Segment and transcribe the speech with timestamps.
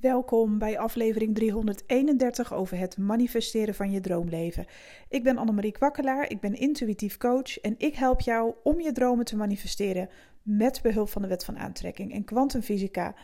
[0.00, 4.66] Welkom bij aflevering 331 over het manifesteren van je droomleven.
[5.08, 9.24] Ik ben Annemarie Kwakkelaar, ik ben intuïtief coach en ik help jou om je dromen
[9.24, 10.08] te manifesteren
[10.42, 13.14] met behulp van de wet van aantrekking en kwantumfysica.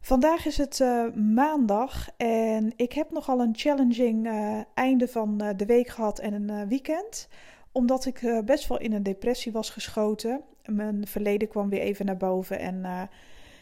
[0.00, 5.48] Vandaag is het uh, maandag en ik heb nogal een challenging uh, einde van uh,
[5.56, 7.28] de week gehad en een weekend.
[7.72, 10.40] Omdat ik best wel in een depressie was geschoten.
[10.64, 13.08] Mijn verleden kwam weer even naar boven en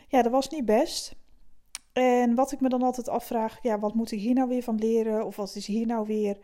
[0.08, 1.19] ja, dat was niet best.
[1.92, 4.78] En wat ik me dan altijd afvraag, ja, wat moet ik hier nou weer van
[4.78, 5.26] leren?
[5.26, 6.38] Of wat is hier nou weer?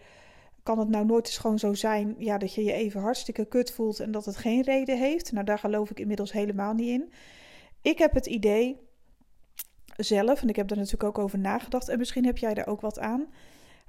[0.62, 3.72] Kan het nou nooit eens gewoon zo zijn ja, dat je je even hartstikke kut
[3.72, 5.32] voelt en dat het geen reden heeft?
[5.32, 7.12] Nou, daar geloof ik inmiddels helemaal niet in.
[7.82, 8.80] Ik heb het idee
[9.96, 12.80] zelf, en ik heb er natuurlijk ook over nagedacht, en misschien heb jij daar ook
[12.80, 13.26] wat aan.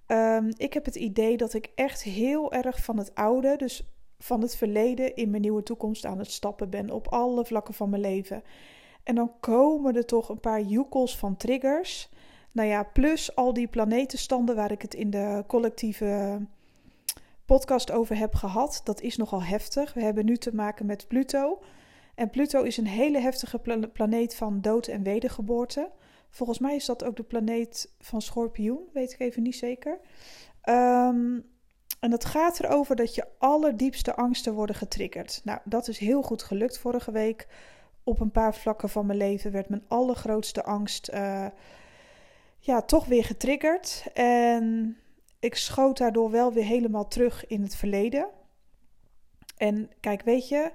[0.08, 3.88] Um, ik heb het idee dat ik echt heel erg van het oude, dus
[4.20, 7.90] van het verleden, in mijn nieuwe toekomst aan het stappen ben op alle vlakken van
[7.90, 8.44] mijn leven.
[9.08, 12.10] En dan komen er toch een paar joekels van triggers.
[12.52, 16.42] Nou ja, plus al die planetenstanden waar ik het in de collectieve
[17.46, 18.82] podcast over heb gehad.
[18.84, 19.94] Dat is nogal heftig.
[19.94, 21.60] We hebben nu te maken met Pluto.
[22.16, 23.60] En Pluto is een hele heftige
[23.94, 25.90] planeet van dood en wedergeboorte.
[26.30, 30.00] Volgens mij is dat ook de planeet van Schorpioen, weet ik even niet zeker.
[30.70, 31.46] Um,
[32.00, 35.42] en dat gaat erover dat je allerdiepste angsten worden getriggerd.
[35.44, 37.48] Nou, dat is heel goed gelukt vorige week
[38.08, 41.46] op een paar vlakken van mijn leven werd mijn allergrootste angst uh,
[42.60, 44.06] ja, toch weer getriggerd.
[44.14, 44.98] En
[45.40, 48.28] ik schoot daardoor wel weer helemaal terug in het verleden.
[49.58, 50.72] En kijk, weet je,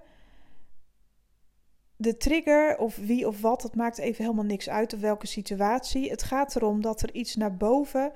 [1.97, 6.10] de trigger of wie of wat, dat maakt even helemaal niks uit of welke situatie.
[6.10, 8.12] Het gaat erom dat er iets naar boven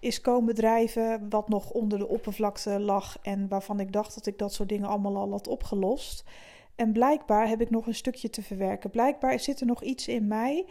[0.00, 4.38] is komen drijven wat nog onder de oppervlakte lag en waarvan ik dacht dat ik
[4.38, 6.24] dat soort dingen allemaal al had opgelost.
[6.78, 8.90] En blijkbaar heb ik nog een stukje te verwerken.
[8.90, 10.66] Blijkbaar zit er nog iets in mij.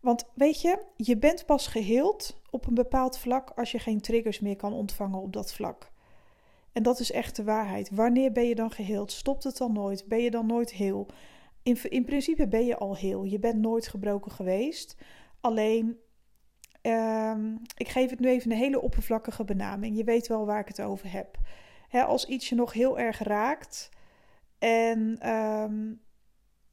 [0.00, 4.40] Want weet je, je bent pas geheeld op een bepaald vlak als je geen triggers
[4.40, 5.92] meer kan ontvangen op dat vlak.
[6.72, 7.90] En dat is echt de waarheid.
[7.90, 9.12] Wanneer ben je dan geheeld?
[9.12, 10.04] Stopt het dan nooit?
[10.08, 11.06] Ben je dan nooit heel?
[11.62, 13.24] In, in principe ben je al heel.
[13.24, 14.96] Je bent nooit gebroken geweest.
[15.40, 15.98] Alleen,
[16.82, 19.96] um, ik geef het nu even een hele oppervlakkige benaming.
[19.96, 21.38] Je weet wel waar ik het over heb.
[22.06, 23.90] als iets je nog heel erg raakt,
[24.62, 26.00] en um,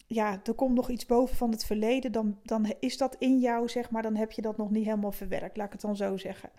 [0.07, 3.69] ja, er komt nog iets boven van het verleden, dan, dan is dat in jou,
[3.69, 6.17] zeg maar, dan heb je dat nog niet helemaal verwerkt, laat ik het dan zo
[6.17, 6.49] zeggen.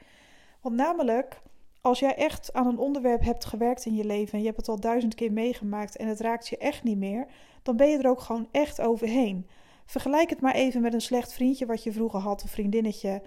[0.60, 1.40] Want namelijk,
[1.80, 4.68] als jij echt aan een onderwerp hebt gewerkt in je leven en je hebt het
[4.68, 7.26] al duizend keer meegemaakt en het raakt je echt niet meer,
[7.62, 9.46] dan ben je er ook gewoon echt overheen.
[9.86, 13.22] Vergelijk het maar even met een slecht vriendje wat je vroeger had, of vriendinnetje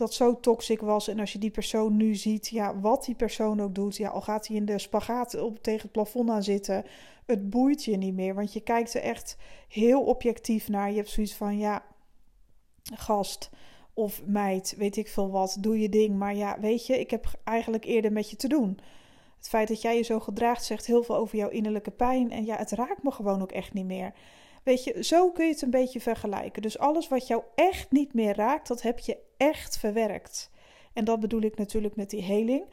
[0.00, 1.08] dat zo toxic was.
[1.08, 4.20] En als je die persoon nu ziet, ja, wat die persoon ook doet, ja, al
[4.20, 6.84] gaat hij in de spagaat op, tegen het plafond aan zitten,
[7.26, 8.34] het boeit je niet meer.
[8.34, 9.36] Want je kijkt er echt
[9.68, 10.90] heel objectief naar.
[10.90, 11.84] Je hebt zoiets van, ja,
[12.94, 13.50] gast
[13.94, 16.18] of meid, weet ik veel wat, doe je ding.
[16.18, 18.78] Maar ja, weet je, ik heb eigenlijk eerder met je te doen.
[19.36, 22.30] Het feit dat jij je zo gedraagt zegt heel veel over jouw innerlijke pijn.
[22.30, 24.12] En ja, het raakt me gewoon ook echt niet meer.
[24.62, 26.62] Weet je, zo kun je het een beetje vergelijken.
[26.62, 30.50] Dus alles wat jou echt niet meer raakt, dat heb je echt verwerkt.
[30.92, 32.64] En dat bedoel ik natuurlijk met die heling.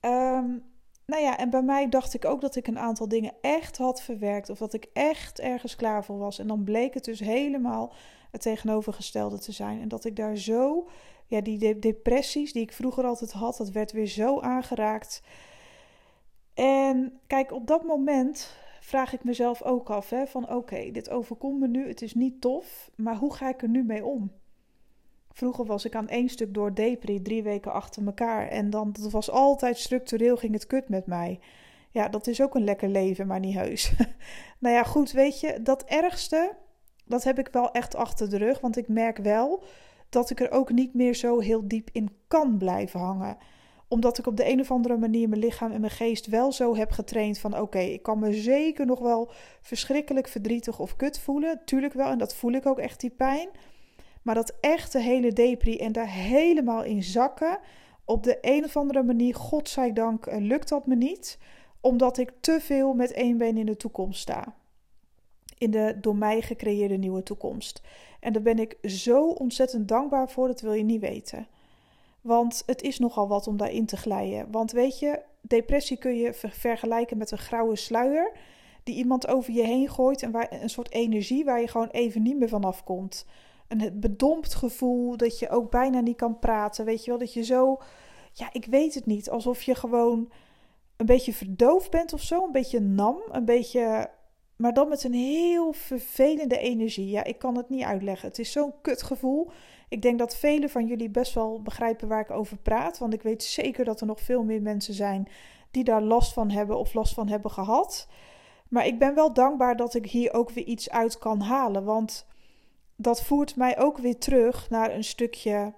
[0.00, 0.64] Um,
[1.06, 4.02] nou ja, en bij mij dacht ik ook dat ik een aantal dingen echt had
[4.02, 4.50] verwerkt.
[4.50, 6.38] Of dat ik echt ergens klaar voor was.
[6.38, 7.92] En dan bleek het dus helemaal
[8.30, 9.80] het tegenovergestelde te zijn.
[9.80, 10.88] En dat ik daar zo,
[11.26, 15.22] ja, die depressies die ik vroeger altijd had, dat werd weer zo aangeraakt.
[16.54, 18.56] En kijk, op dat moment
[18.88, 22.40] vraag ik mezelf ook af: hè, van oké, dit overkomt me nu, het is niet
[22.40, 24.32] tof, maar hoe ga ik er nu mee om?
[25.32, 28.48] Vroeger was ik aan één stuk door depri drie weken achter elkaar.
[28.48, 31.40] En dan dat was altijd structureel ging het kut met mij.
[31.90, 33.92] Ja, dat is ook een lekker leven, maar niet heus.
[34.58, 36.56] nou ja, goed, weet je, dat ergste,
[37.04, 38.60] dat heb ik wel echt achter de rug.
[38.60, 39.62] Want ik merk wel
[40.08, 43.36] dat ik er ook niet meer zo heel diep in kan blijven hangen
[43.88, 46.76] omdat ik op de een of andere manier mijn lichaam en mijn geest wel zo
[46.76, 51.60] heb getraind van oké, ik kan me zeker nog wel verschrikkelijk verdrietig of kut voelen.
[51.64, 53.48] Tuurlijk wel, en dat voel ik ook echt die pijn.
[54.22, 57.58] Maar dat echte hele depri en daar helemaal in zakken,
[58.04, 61.38] op de een of andere manier, godzijdank, eh, lukt dat me niet.
[61.80, 64.54] Omdat ik te veel met één been in de toekomst sta.
[65.58, 67.82] In de door mij gecreëerde nieuwe toekomst.
[68.20, 71.46] En daar ben ik zo ontzettend dankbaar voor, dat wil je niet weten.
[72.28, 74.50] Want het is nogal wat om daarin te glijden.
[74.50, 78.32] Want weet je, depressie kun je vergelijken met een grauwe sluier
[78.82, 82.22] die iemand over je heen gooit en waar een soort energie waar je gewoon even
[82.22, 83.26] niet meer vanaf komt.
[83.68, 86.84] Een bedompt gevoel dat je ook bijna niet kan praten.
[86.84, 87.78] Weet je wel, dat je zo,
[88.32, 90.30] ja, ik weet het niet, alsof je gewoon
[90.96, 94.10] een beetje verdoofd bent of zo, een beetje nam, een beetje
[94.56, 97.08] maar dan met een heel vervelende energie.
[97.08, 98.28] Ja, ik kan het niet uitleggen.
[98.28, 99.50] Het is zo'n kutgevoel.
[99.88, 102.98] Ik denk dat velen van jullie best wel begrijpen waar ik over praat.
[102.98, 105.28] Want ik weet zeker dat er nog veel meer mensen zijn
[105.70, 108.08] die daar last van hebben of last van hebben gehad.
[108.68, 111.84] Maar ik ben wel dankbaar dat ik hier ook weer iets uit kan halen.
[111.84, 112.26] Want
[112.96, 115.72] dat voert mij ook weer terug naar een stukje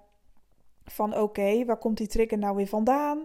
[0.85, 3.25] van oké, waar komt die trigger nou weer vandaan?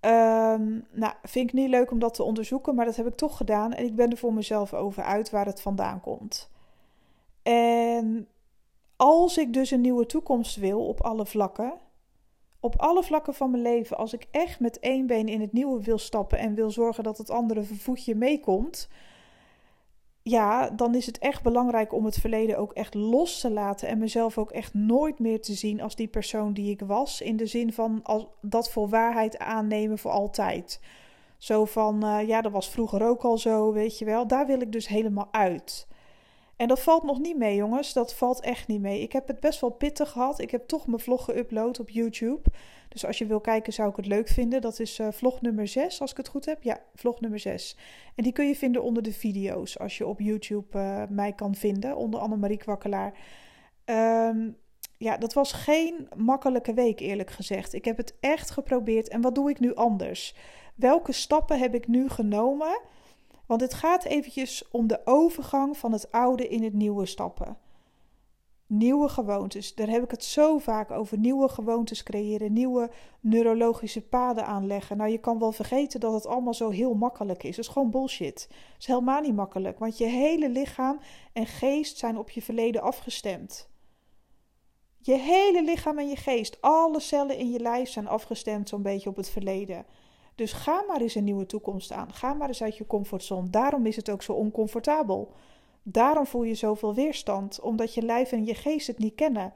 [0.00, 3.36] Um, nou, vind ik niet leuk om dat te onderzoeken, maar dat heb ik toch
[3.36, 3.72] gedaan.
[3.72, 6.50] En ik ben er voor mezelf over uit waar het vandaan komt.
[7.42, 8.28] En
[9.00, 11.72] als ik dus een nieuwe toekomst wil op alle vlakken,
[12.60, 15.82] op alle vlakken van mijn leven, als ik echt met één been in het nieuwe
[15.82, 18.88] wil stappen en wil zorgen dat het andere voetje meekomt,
[20.22, 23.98] ja, dan is het echt belangrijk om het verleden ook echt los te laten en
[23.98, 27.20] mezelf ook echt nooit meer te zien als die persoon die ik was.
[27.20, 30.80] In de zin van als, dat voor waarheid aannemen voor altijd.
[31.38, 34.26] Zo van, uh, ja, dat was vroeger ook al zo, weet je wel.
[34.26, 35.88] Daar wil ik dus helemaal uit.
[36.60, 37.92] En dat valt nog niet mee, jongens.
[37.92, 39.00] Dat valt echt niet mee.
[39.00, 40.40] Ik heb het best wel pittig gehad.
[40.40, 42.50] Ik heb toch mijn vlog geüpload op YouTube.
[42.88, 44.60] Dus als je wil kijken, zou ik het leuk vinden.
[44.60, 46.62] Dat is uh, vlog nummer 6, als ik het goed heb.
[46.62, 47.76] Ja, vlog nummer 6.
[48.14, 49.78] En die kun je vinden onder de video's.
[49.78, 53.18] Als je op YouTube uh, mij kan vinden, onder Annemarie Kwakkelaar.
[53.84, 54.56] Um,
[54.96, 57.72] ja, dat was geen makkelijke week, eerlijk gezegd.
[57.72, 59.08] Ik heb het echt geprobeerd.
[59.08, 60.34] En wat doe ik nu anders?
[60.74, 62.80] Welke stappen heb ik nu genomen?
[63.50, 67.58] Want het gaat eventjes om de overgang van het oude in het nieuwe stappen.
[68.66, 71.18] Nieuwe gewoontes, daar heb ik het zo vaak over.
[71.18, 74.96] Nieuwe gewoontes creëren, nieuwe neurologische paden aanleggen.
[74.96, 77.56] Nou, je kan wel vergeten dat het allemaal zo heel makkelijk is.
[77.56, 78.46] Dat is gewoon bullshit.
[78.50, 81.00] Het is helemaal niet makkelijk, want je hele lichaam
[81.32, 83.68] en geest zijn op je verleden afgestemd.
[84.98, 89.08] Je hele lichaam en je geest, alle cellen in je lijf zijn afgestemd zo'n beetje
[89.08, 89.86] op het verleden.
[90.40, 92.12] Dus ga maar eens een nieuwe toekomst aan.
[92.12, 93.50] Ga maar eens uit je comfortzone.
[93.50, 95.32] Daarom is het ook zo oncomfortabel.
[95.82, 99.52] Daarom voel je zoveel weerstand, omdat je lijf en je geest het niet kennen.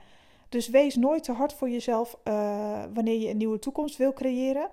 [0.49, 4.69] Dus wees nooit te hard voor jezelf uh, wanneer je een nieuwe toekomst wil creëren.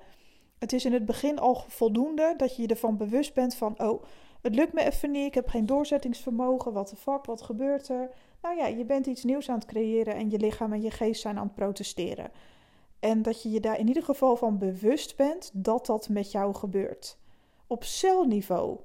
[0.60, 4.04] Het is in het begin al voldoende dat je je ervan bewust bent van, oh,
[4.42, 8.10] het lukt me even niet, ik heb geen doorzettingsvermogen, wat de fuck, wat gebeurt er?
[8.42, 11.22] Nou ja, je bent iets nieuws aan het creëren en je lichaam en je geest
[11.22, 12.32] zijn aan het protesteren.
[13.02, 16.54] En dat je je daar in ieder geval van bewust bent dat dat met jou
[16.54, 17.18] gebeurt.
[17.68, 18.80] Op celniveau.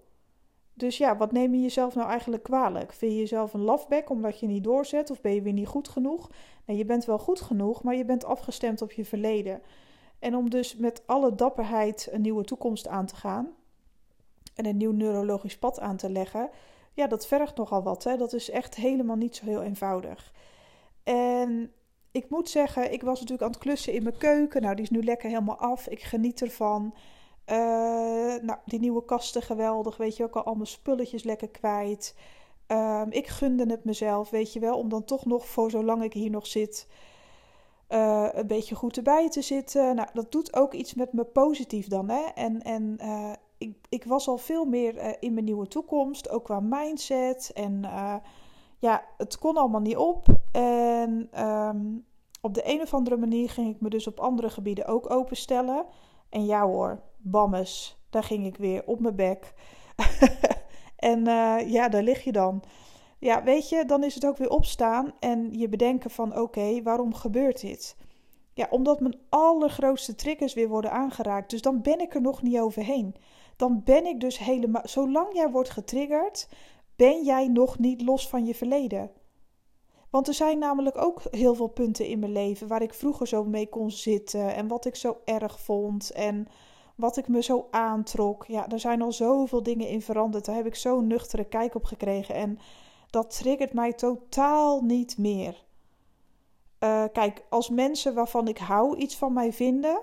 [0.74, 2.92] Dus ja, wat neem je jezelf nou eigenlijk kwalijk?
[2.92, 5.88] Vind je jezelf een lafbek omdat je niet doorzet of ben je weer niet goed
[5.88, 6.30] genoeg?
[6.64, 9.62] Nee, je bent wel goed genoeg, maar je bent afgestemd op je verleden.
[10.18, 13.48] En om dus met alle dapperheid een nieuwe toekomst aan te gaan
[14.54, 16.50] en een nieuw neurologisch pad aan te leggen,
[16.92, 18.04] ja, dat vergt nogal wat.
[18.04, 18.16] Hè?
[18.16, 20.32] Dat is echt helemaal niet zo heel eenvoudig.
[21.02, 21.72] En
[22.10, 24.62] ik moet zeggen, ik was natuurlijk aan het klussen in mijn keuken.
[24.62, 25.88] Nou, die is nu lekker helemaal af.
[25.88, 26.94] Ik geniet ervan.
[27.50, 27.56] Uh,
[28.42, 29.96] nou, die nieuwe kasten geweldig.
[29.96, 32.14] Weet je, ook al allemaal spulletjes lekker kwijt.
[32.68, 36.12] Um, ik gunde het mezelf, weet je wel, om dan toch nog voor zolang ik
[36.12, 36.88] hier nog zit,
[37.88, 39.94] uh, een beetje goed erbij te zitten.
[39.94, 42.08] Nou, dat doet ook iets met me positief dan.
[42.08, 42.22] Hè?
[42.34, 46.60] En, en uh, ik, ik was al veel meer in mijn nieuwe toekomst, ook qua
[46.60, 47.50] mindset.
[47.54, 47.84] En
[48.78, 50.26] ja, het kon allemaal niet op.
[50.52, 52.04] En um,
[52.40, 55.86] op de een of andere manier ging ik me dus op andere gebieden ook openstellen.
[56.28, 59.54] En ja hoor, bammes, daar ging ik weer op mijn bek.
[60.96, 62.62] en uh, ja, daar lig je dan.
[63.18, 67.14] Ja, weet je, dan is het ook weer opstaan en je bedenken van oké, waarom
[67.14, 67.96] gebeurt dit?
[68.52, 71.50] Ja, omdat mijn allergrootste triggers weer worden aangeraakt.
[71.50, 73.14] Dus dan ben ik er nog niet overheen.
[73.56, 74.82] Dan ben ik dus helemaal.
[74.84, 76.48] Zolang jij wordt getriggerd,
[76.96, 79.10] ben jij nog niet los van je verleden.
[80.10, 83.44] Want er zijn namelijk ook heel veel punten in mijn leven waar ik vroeger zo
[83.44, 86.46] mee kon zitten en wat ik zo erg vond en
[86.96, 88.44] wat ik me zo aantrok.
[88.46, 90.44] Ja, er zijn al zoveel dingen in veranderd.
[90.44, 92.58] Daar heb ik zo'n nuchtere kijk op gekregen en
[93.10, 95.64] dat triggert mij totaal niet meer.
[96.80, 100.00] Uh, kijk, als mensen waarvan ik hou iets van mij vinden,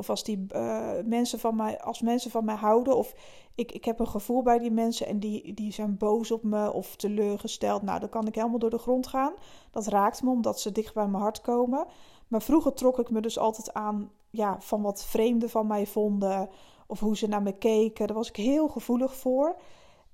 [0.00, 3.14] of als die uh, mensen van mij, als mensen van mij houden, of
[3.54, 6.72] ik, ik heb een gevoel bij die mensen en die, die zijn boos op me
[6.72, 7.82] of teleurgesteld.
[7.82, 9.32] Nou, dan kan ik helemaal door de grond gaan.
[9.70, 11.86] Dat raakt me omdat ze dicht bij mijn hart komen.
[12.28, 16.48] Maar vroeger trok ik me dus altijd aan ja, van wat vreemden van mij vonden.
[16.86, 18.06] Of hoe ze naar me keken.
[18.06, 19.56] Daar was ik heel gevoelig voor.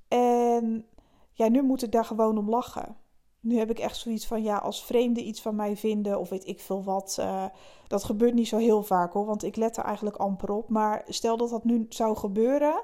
[0.09, 0.87] En
[1.33, 2.97] ja, nu moet ik daar gewoon om lachen.
[3.47, 6.47] Nu heb ik echt zoiets van, ja, als vreemden iets van mij vinden of weet
[6.47, 7.17] ik veel wat.
[7.21, 7.45] Uh,
[7.87, 10.69] dat gebeurt niet zo heel vaak hoor, want ik let er eigenlijk amper op.
[10.69, 12.83] Maar stel dat dat nu zou gebeuren.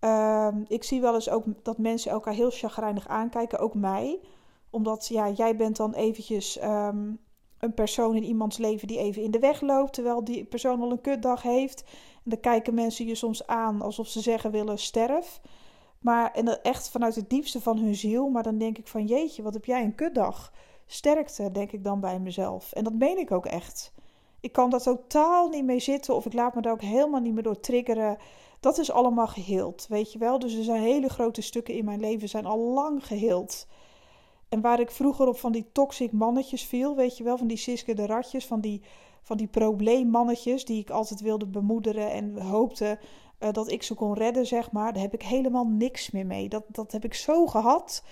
[0.00, 4.20] Uh, ik zie wel eens ook dat mensen elkaar heel chagrijnig aankijken, ook mij.
[4.70, 7.18] Omdat, ja, jij bent dan eventjes um,
[7.58, 9.92] een persoon in iemands leven die even in de weg loopt.
[9.92, 11.84] Terwijl die persoon al een kutdag heeft.
[12.24, 15.40] En dan kijken mensen je soms aan alsof ze zeggen willen sterf.
[16.00, 18.28] Maar en echt vanuit het diepste van hun ziel.
[18.28, 20.52] Maar dan denk ik van jeetje, wat heb jij een kutdag.
[20.86, 22.72] Sterkte, denk ik dan bij mezelf.
[22.72, 23.92] En dat meen ik ook echt.
[24.40, 27.34] Ik kan daar totaal niet mee zitten of ik laat me daar ook helemaal niet
[27.34, 28.16] meer door triggeren.
[28.60, 30.38] Dat is allemaal geheeld, weet je wel.
[30.38, 33.66] Dus er zijn hele grote stukken in mijn leven zijn al lang geheeld.
[34.48, 37.56] En waar ik vroeger op van die toxic mannetjes viel, weet je wel, van die
[37.56, 38.82] Siske de Ratjes, van die,
[39.22, 42.98] van die probleemmannetjes die ik altijd wilde bemoederen en hoopte
[43.40, 44.92] uh, dat ik ze kon redden, zeg maar.
[44.92, 46.48] Daar heb ik helemaal niks meer mee.
[46.48, 48.04] Dat, dat heb ik zo gehad.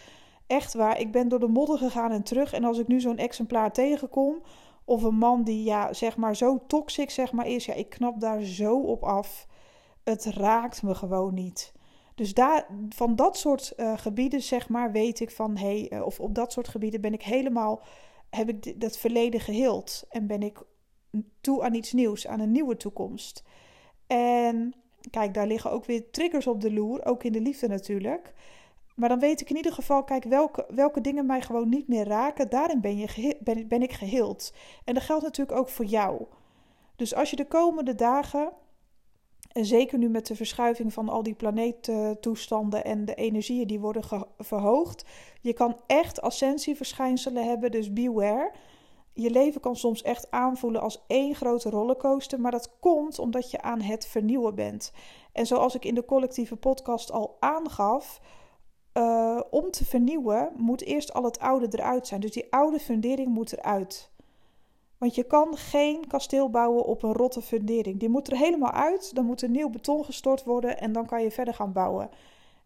[0.46, 1.00] Echt waar.
[1.00, 2.52] Ik ben door de modder gegaan en terug.
[2.52, 4.42] En als ik nu zo'n exemplaar tegenkom,
[4.84, 8.20] of een man die, ja, zeg maar, zo toxic, zeg maar, is, ja, ik knap
[8.20, 9.46] daar zo op af.
[10.04, 11.72] Het raakt me gewoon niet.
[12.14, 16.20] Dus daar, van dat soort uh, gebieden, zeg maar, weet ik van, hey, uh, of
[16.20, 17.82] op dat soort gebieden ben ik helemaal,
[18.30, 20.04] heb ik dat verleden geheeld.
[20.08, 20.62] En ben ik
[21.40, 23.44] toe aan iets nieuws, aan een nieuwe toekomst.
[24.06, 24.74] En
[25.10, 28.32] kijk, daar liggen ook weer triggers op de loer, ook in de liefde natuurlijk.
[28.94, 32.06] Maar dan weet ik in ieder geval, kijk, welke, welke dingen mij gewoon niet meer
[32.06, 34.52] raken, daarin ben, je ben, ben ik geheeld.
[34.84, 36.26] En dat geldt natuurlijk ook voor jou.
[36.96, 38.52] Dus als je de komende dagen,
[39.52, 44.26] en zeker nu met de verschuiving van al die planeettoestanden en de energieën die worden
[44.38, 45.04] verhoogd,
[45.40, 48.52] je kan echt ascensieverschijnselen hebben, dus beware.
[49.18, 53.62] Je leven kan soms echt aanvoelen als één grote rollercoaster, maar dat komt omdat je
[53.62, 54.92] aan het vernieuwen bent.
[55.32, 58.20] En zoals ik in de collectieve podcast al aangaf,
[58.94, 62.20] uh, om te vernieuwen moet eerst al het oude eruit zijn.
[62.20, 64.10] Dus die oude fundering moet eruit.
[64.98, 67.98] Want je kan geen kasteel bouwen op een rotte fundering.
[67.98, 69.14] Die moet er helemaal uit.
[69.14, 72.10] Dan moet er nieuw beton gestort worden en dan kan je verder gaan bouwen.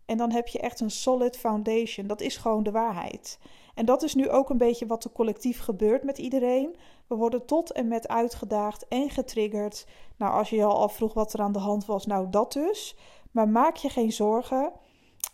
[0.04, 2.06] En dan heb je echt een solid foundation.
[2.06, 3.38] Dat is gewoon de waarheid.
[3.74, 6.76] En dat is nu ook een beetje wat er collectief gebeurt met iedereen.
[7.06, 9.86] We worden tot en met uitgedaagd en getriggerd.
[10.16, 12.96] Nou, als je je al afvroeg wat er aan de hand was, nou dat dus.
[13.30, 14.72] Maar maak je geen zorgen.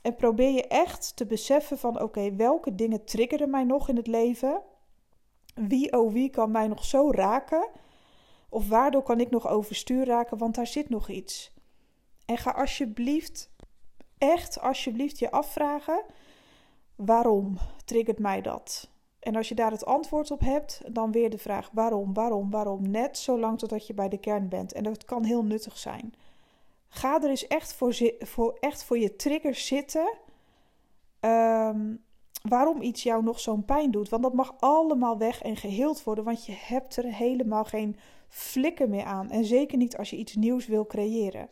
[0.03, 4.07] En probeer je echt te beseffen van oké, welke dingen triggeren mij nog in het
[4.07, 4.63] leven?
[5.55, 7.69] Wie oh wie kan mij nog zo raken?
[8.49, 11.53] Of waardoor kan ik nog overstuur raken, want daar zit nog iets.
[12.27, 13.51] En ga alsjeblieft,
[14.19, 16.05] echt alsjeblieft je afvragen,
[16.97, 18.91] waarom triggert mij dat?
[19.27, 22.91] En als je daar het antwoord op hebt, dan weer de vraag waarom, waarom, waarom.
[22.91, 24.73] Net zolang totdat je bij de kern bent.
[24.73, 26.15] En dat kan heel nuttig zijn.
[26.89, 30.19] Ga er eens echt voor, voor, echt voor je triggers zitten.
[31.21, 32.05] Um,
[32.43, 34.09] waarom iets jou nog zo'n pijn doet.
[34.09, 36.25] Want dat mag allemaal weg en geheeld worden.
[36.25, 37.97] Want je hebt er helemaal geen
[38.29, 39.31] flikken meer aan.
[39.31, 41.49] En zeker niet als je iets nieuws wil creëren.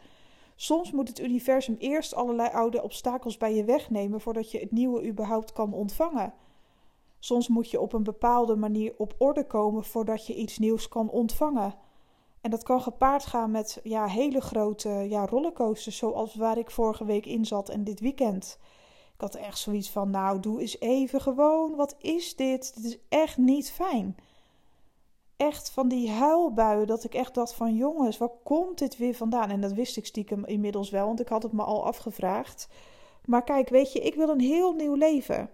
[0.55, 5.07] Soms moet het universum eerst allerlei oude obstakels bij je wegnemen voordat je het nieuwe
[5.07, 6.35] überhaupt kan ontvangen.
[7.19, 11.11] Soms moet je op een bepaalde manier op orde komen voordat je iets nieuws kan
[11.11, 11.75] ontvangen.
[12.41, 17.05] En dat kan gepaard gaan met ja, hele grote ja, rollercoasters, zoals waar ik vorige
[17.05, 18.59] week in zat en dit weekend.
[19.15, 22.75] Ik had echt zoiets van, nou, doe eens even gewoon, wat is dit?
[22.75, 24.17] Dit is echt niet fijn.
[25.37, 29.51] Echt van die huilbuien, dat ik echt dacht van, jongens, waar komt dit weer vandaan?
[29.51, 32.69] En dat wist ik stiekem inmiddels wel, want ik had het me al afgevraagd.
[33.25, 35.51] Maar kijk, weet je, ik wil een heel nieuw leven.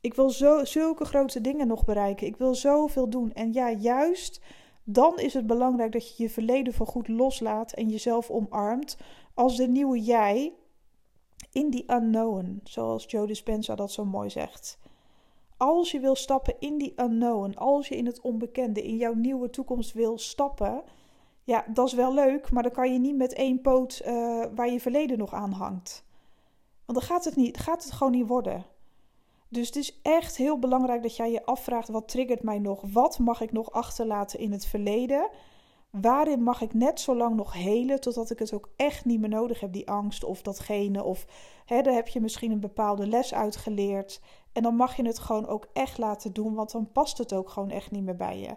[0.00, 2.26] Ik wil zo, zulke grote dingen nog bereiken.
[2.26, 3.32] Ik wil zoveel doen.
[3.32, 4.40] En ja, juist
[4.84, 8.96] dan is het belangrijk dat je je verleden voor goed loslaat en jezelf omarmt
[9.34, 10.52] als de nieuwe jij
[11.52, 14.78] in die unknown, zoals Joe Dispenza dat zo mooi zegt.
[15.60, 19.50] Als je wil stappen in die unknown, als je in het onbekende, in jouw nieuwe
[19.50, 20.82] toekomst wil stappen,
[21.44, 24.70] ja, dat is wel leuk, maar dan kan je niet met één poot uh, waar
[24.70, 26.04] je verleden nog aan hangt.
[26.84, 28.64] Want dan gaat het, niet, gaat het gewoon niet worden.
[29.48, 32.82] Dus het is echt heel belangrijk dat jij je afvraagt: wat triggert mij nog?
[32.92, 35.28] Wat mag ik nog achterlaten in het verleden?
[35.90, 39.28] Waarin mag ik net zo lang nog helen totdat ik het ook echt niet meer
[39.28, 41.04] nodig heb, die angst of datgene?
[41.04, 41.26] Of
[41.64, 44.20] hè, daar heb je misschien een bepaalde les uitgeleerd.
[44.52, 47.50] En dan mag je het gewoon ook echt laten doen, want dan past het ook
[47.50, 48.56] gewoon echt niet meer bij je.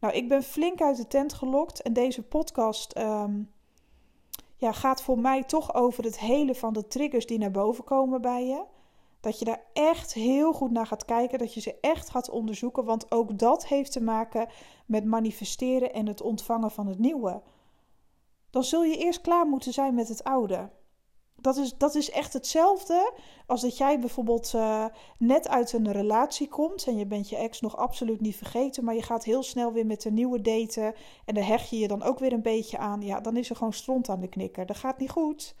[0.00, 3.50] Nou, ik ben flink uit de tent gelokt en deze podcast um,
[4.56, 8.20] ja, gaat voor mij toch over het hele van de triggers die naar boven komen
[8.20, 8.64] bij je.
[9.20, 12.84] Dat je daar echt heel goed naar gaat kijken, dat je ze echt gaat onderzoeken,
[12.84, 14.48] want ook dat heeft te maken
[14.86, 17.42] met manifesteren en het ontvangen van het nieuwe.
[18.50, 20.70] Dan zul je eerst klaar moeten zijn met het oude.
[21.40, 23.12] Dat is, dat is echt hetzelfde
[23.46, 24.84] als dat jij bijvoorbeeld uh,
[25.18, 28.94] net uit een relatie komt en je bent je ex nog absoluut niet vergeten, maar
[28.94, 30.94] je gaat heel snel weer met een nieuwe daten
[31.24, 33.02] en daar hecht je je dan ook weer een beetje aan.
[33.02, 34.66] Ja, dan is er gewoon stront aan de knikker.
[34.66, 35.54] Dat gaat niet goed.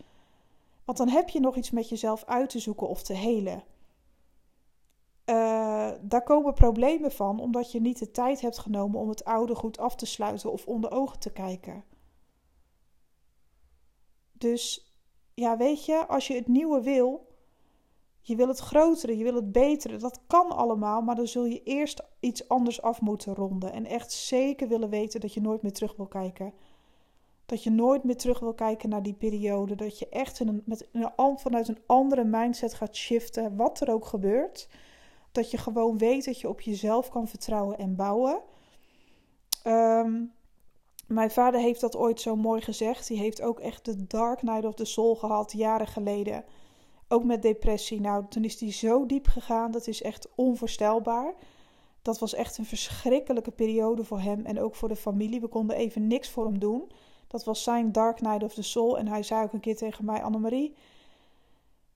[0.84, 3.64] Want dan heb je nog iets met jezelf uit te zoeken of te helen.
[5.26, 9.54] Uh, daar komen problemen van omdat je niet de tijd hebt genomen om het oude
[9.54, 11.84] goed af te sluiten of onder ogen te kijken.
[14.32, 14.89] Dus
[15.34, 17.28] ja, weet je, als je het nieuwe wil,
[18.20, 21.62] je wil het grotere, je wil het betere, dat kan allemaal, maar dan zul je
[21.62, 23.72] eerst iets anders af moeten ronden.
[23.72, 26.52] En echt zeker willen weten dat je nooit meer terug wil kijken.
[27.46, 29.74] Dat je nooit meer terug wil kijken naar die periode.
[29.74, 34.04] Dat je echt een, met een, vanuit een andere mindset gaat shiften, wat er ook
[34.04, 34.68] gebeurt.
[35.32, 38.40] Dat je gewoon weet dat je op jezelf kan vertrouwen en bouwen.
[39.62, 40.22] Ehm,
[41.12, 43.06] mijn vader heeft dat ooit zo mooi gezegd.
[43.06, 46.44] Die heeft ook echt de Dark Night of the Soul gehad, jaren geleden.
[47.08, 48.00] Ook met depressie.
[48.00, 49.70] Nou, toen is hij zo diep gegaan.
[49.70, 51.34] Dat is echt onvoorstelbaar.
[52.02, 55.40] Dat was echt een verschrikkelijke periode voor hem en ook voor de familie.
[55.40, 56.90] We konden even niks voor hem doen.
[57.26, 58.98] Dat was zijn Dark Night of the Soul.
[58.98, 60.74] En hij zei ook een keer tegen mij, Annemarie.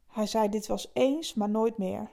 [0.07, 2.11] Hij zei: Dit was eens, maar nooit meer.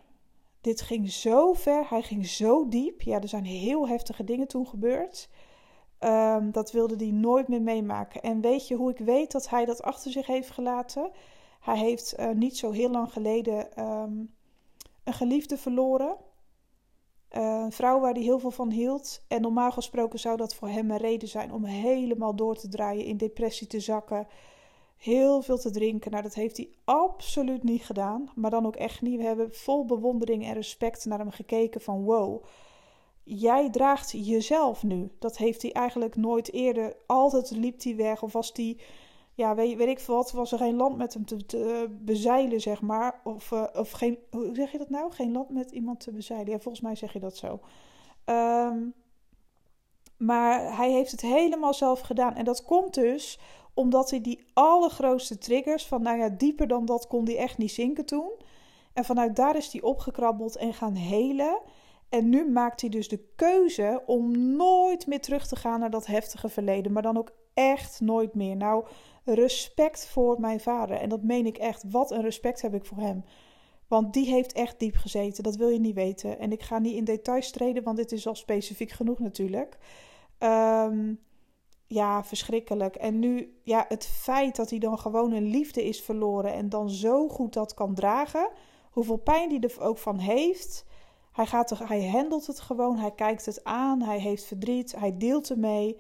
[0.62, 3.02] Dit ging zo ver, hij ging zo diep.
[3.02, 5.30] Ja, er zijn heel heftige dingen toen gebeurd.
[6.04, 8.22] Um, dat wilde hij nooit meer meemaken.
[8.22, 11.12] En weet je hoe ik weet dat hij dat achter zich heeft gelaten?
[11.60, 14.34] Hij heeft uh, niet zo heel lang geleden um,
[15.04, 16.16] een geliefde verloren.
[17.38, 19.24] Uh, een vrouw waar hij heel veel van hield.
[19.28, 23.06] En normaal gesproken zou dat voor hem een reden zijn om helemaal door te draaien,
[23.06, 24.28] in depressie te zakken,
[24.98, 26.12] heel veel te drinken.
[26.12, 28.30] Nou, dat heeft hij absoluut niet gedaan.
[28.36, 29.18] Maar dan ook echt niet.
[29.18, 32.44] We hebben vol bewondering en respect naar hem gekeken van wow.
[33.24, 35.12] Jij draagt jezelf nu.
[35.20, 36.96] Dat heeft hij eigenlijk nooit eerder.
[37.08, 38.78] Altijd liep hij weg of was hij
[39.34, 42.82] ja, weet, weet ik veel wat, was er geen land met hem te, bezeilen, zeg
[42.82, 43.22] maar.
[43.24, 45.12] Of, uh, of geen, hoe zeg je dat nou?
[45.12, 46.52] Geen land met iemand te bezeilen.
[46.52, 47.60] Ja, volgens mij zeg je dat zo.
[48.26, 48.94] Um,
[50.18, 52.36] maar hij heeft het helemaal zelf gedaan.
[52.36, 53.40] En dat komt dus
[53.74, 57.72] omdat hij die allergrootste triggers, van nou ja, dieper dan dat kon hij echt niet
[57.72, 58.32] zinken toen.
[58.94, 61.60] En vanuit daar is hij opgekrabbeld en gaan helen.
[62.12, 66.06] En nu maakt hij dus de keuze om nooit meer terug te gaan naar dat
[66.06, 66.92] heftige verleden.
[66.92, 68.56] Maar dan ook echt nooit meer.
[68.56, 68.86] Nou,
[69.24, 70.98] respect voor mijn vader.
[70.98, 71.84] En dat meen ik echt.
[71.92, 73.24] Wat een respect heb ik voor hem.
[73.88, 75.44] Want die heeft echt diep gezeten.
[75.44, 76.40] Dat wil je niet weten.
[76.40, 79.78] En ik ga niet in details treden, want dit is al specifiek genoeg natuurlijk.
[80.40, 81.20] Um,
[81.88, 82.96] ja, verschrikkelijk.
[82.96, 86.90] En nu, ja, het feit dat hij dan gewoon een liefde is verloren en dan
[86.90, 88.50] zo goed dat kan dragen.
[88.92, 90.86] Hoeveel pijn hij er ook van heeft.
[91.32, 95.18] Hij, gaat er, hij handelt het gewoon, hij kijkt het aan, hij heeft verdriet, hij
[95.18, 95.98] deelt ermee.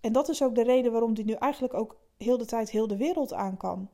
[0.00, 2.86] En dat is ook de reden waarom hij nu eigenlijk ook heel de tijd heel
[2.86, 3.88] de wereld aan kan.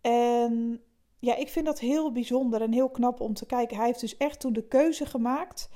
[0.00, 0.80] En
[1.18, 3.76] ja, ik vind dat heel bijzonder en heel knap om te kijken.
[3.76, 5.68] Hij heeft dus echt toen de keuze gemaakt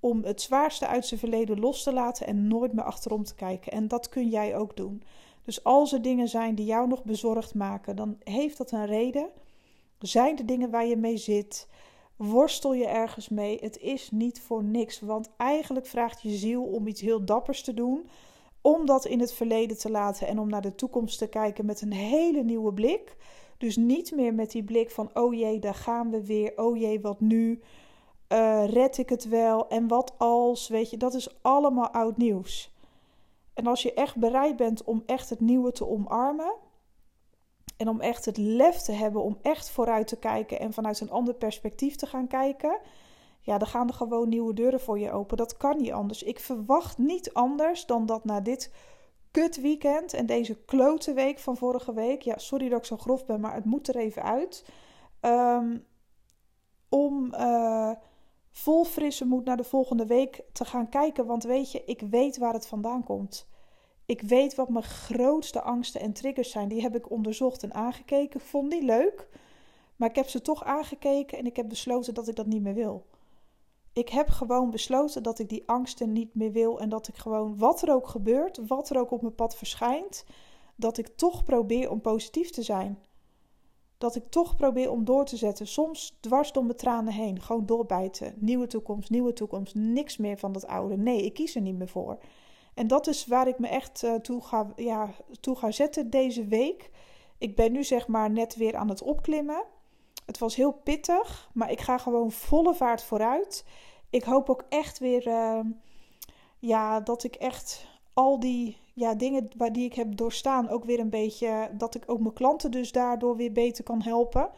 [0.00, 3.72] om het zwaarste uit zijn verleden los te laten en nooit meer achterom te kijken.
[3.72, 5.02] En dat kun jij ook doen.
[5.44, 9.28] Dus als er dingen zijn die jou nog bezorgd maken, dan heeft dat een reden.
[9.98, 11.68] Zijn er dingen waar je mee zit?
[12.22, 13.58] Worstel je ergens mee?
[13.60, 17.74] Het is niet voor niks, want eigenlijk vraagt je ziel om iets heel dappers te
[17.74, 18.08] doen
[18.60, 21.80] om dat in het verleden te laten en om naar de toekomst te kijken met
[21.80, 23.16] een hele nieuwe blik.
[23.58, 26.52] Dus niet meer met die blik van: oh jee, daar gaan we weer.
[26.56, 27.60] Oh jee, wat nu?
[28.32, 29.68] Uh, red ik het wel?
[29.68, 30.68] En wat als?
[30.68, 32.74] Weet je, dat is allemaal oud nieuws.
[33.54, 36.54] En als je echt bereid bent om echt het nieuwe te omarmen.
[37.80, 41.10] En om echt het lef te hebben om echt vooruit te kijken en vanuit een
[41.10, 42.80] ander perspectief te gaan kijken
[43.40, 45.36] ja, dan gaan er gewoon nieuwe deuren voor je open.
[45.36, 46.22] Dat kan niet anders.
[46.22, 48.72] Ik verwacht niet anders dan dat na dit
[49.30, 52.22] kut weekend en deze klote week van vorige week.
[52.22, 54.64] Ja, sorry dat ik zo grof ben, maar het moet er even uit.
[55.20, 55.78] Ehm,
[56.88, 57.92] om uh,
[58.50, 61.26] vol frisse moed naar de volgende week te gaan kijken.
[61.26, 63.48] Want weet je, ik weet waar het vandaan komt.
[64.10, 66.68] Ik weet wat mijn grootste angsten en triggers zijn.
[66.68, 68.40] Die heb ik onderzocht en aangekeken.
[68.40, 69.28] Vond die leuk.
[69.96, 72.74] Maar ik heb ze toch aangekeken en ik heb besloten dat ik dat niet meer
[72.74, 73.06] wil.
[73.92, 77.58] Ik heb gewoon besloten dat ik die angsten niet meer wil en dat ik gewoon,
[77.58, 80.24] wat er ook gebeurt, wat er ook op mijn pad verschijnt,
[80.76, 82.98] dat ik toch probeer om positief te zijn.
[83.98, 85.66] Dat ik toch probeer om door te zetten.
[85.66, 87.40] Soms dwars door mijn tranen heen.
[87.40, 88.34] Gewoon doorbijten.
[88.36, 89.74] Nieuwe toekomst, nieuwe toekomst.
[89.74, 90.96] Niks meer van dat oude.
[90.96, 92.18] Nee, ik kies er niet meer voor.
[92.74, 95.08] En dat is waar ik me echt uh, toe, ga, ja,
[95.40, 96.90] toe ga zetten deze week.
[97.38, 99.64] Ik ben nu zeg maar net weer aan het opklimmen.
[100.26, 103.64] Het was heel pittig, maar ik ga gewoon volle vaart vooruit.
[104.10, 105.60] Ik hoop ook echt weer uh,
[106.58, 110.98] ja, dat ik echt al die ja, dingen waar die ik heb doorstaan ook weer
[111.00, 114.50] een beetje dat ik ook mijn klanten dus daardoor weer beter kan helpen.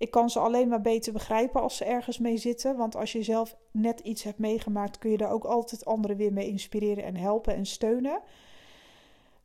[0.00, 2.76] Ik kan ze alleen maar beter begrijpen als ze ergens mee zitten.
[2.76, 6.32] Want als je zelf net iets hebt meegemaakt, kun je daar ook altijd anderen weer
[6.32, 8.20] mee inspireren en helpen en steunen.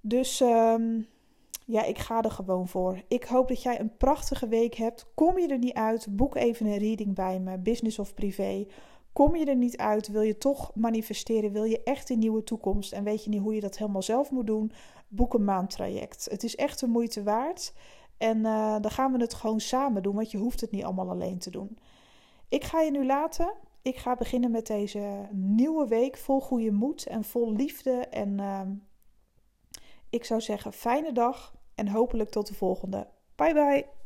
[0.02, 1.08] Dus um,
[1.66, 3.02] ja, ik ga er gewoon voor.
[3.08, 5.06] Ik hoop dat jij een prachtige week hebt.
[5.16, 8.66] Kom je er niet uit, boek even een reading bij me, business of privé.
[9.14, 12.94] Kom je er niet uit, wil je toch manifesteren, wil je echt een nieuwe toekomst
[12.94, 14.72] en weet je niet hoe je dat helemaal zelf moet doen,
[15.08, 16.28] boek een maandtraject.
[16.32, 17.74] Het is echt de moeite waard.
[18.18, 21.10] En uh, dan gaan we het gewoon samen doen, want je hoeft het niet allemaal
[21.10, 21.78] alleen te doen.
[22.50, 23.54] Ik ga je nu laten.
[23.82, 27.92] Ik ga beginnen met deze nieuwe week vol goede moed en vol liefde.
[27.92, 28.62] En uh,
[30.10, 33.08] ik zou zeggen, fijne dag en hopelijk tot de volgende.
[33.36, 34.05] Bye bye.